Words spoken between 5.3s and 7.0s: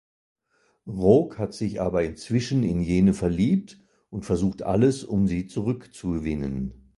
zurückzugewinnen.